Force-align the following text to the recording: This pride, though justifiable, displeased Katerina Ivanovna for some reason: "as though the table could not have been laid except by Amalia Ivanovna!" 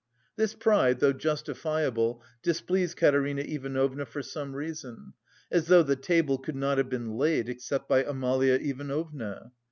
This 0.35 0.55
pride, 0.55 0.99
though 0.99 1.13
justifiable, 1.13 2.23
displeased 2.41 2.97
Katerina 2.97 3.43
Ivanovna 3.43 4.07
for 4.07 4.23
some 4.23 4.55
reason: 4.55 5.13
"as 5.51 5.67
though 5.67 5.83
the 5.83 5.95
table 5.95 6.39
could 6.39 6.55
not 6.55 6.79
have 6.79 6.89
been 6.89 7.17
laid 7.19 7.47
except 7.47 7.87
by 7.87 8.03
Amalia 8.03 8.55
Ivanovna!" 8.55 9.51